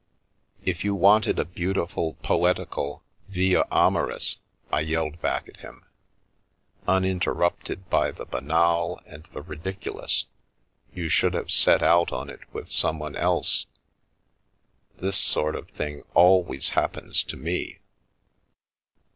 [0.65, 4.39] "If you wanted a beautiful poetical Via Amoris,"
[4.71, 5.85] I yelled back at him,"
[6.87, 10.25] uninterrupted by the banal and the ridiculous,
[10.91, 13.67] you should have set out on it with someone else.
[14.97, 17.77] This sort of thing always happens to me."